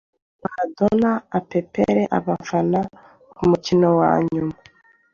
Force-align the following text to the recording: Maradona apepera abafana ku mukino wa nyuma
Maradona 0.43 1.09
apepera 1.37 2.03
abafana 2.17 2.79
ku 3.35 3.43
mukino 3.49 3.87
wa 3.99 4.11
nyuma 4.31 4.55